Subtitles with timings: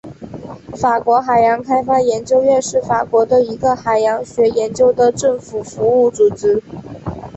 [0.79, 6.63] 法国海洋开发研究院是法国的一个海洋学研究的政府服务组织。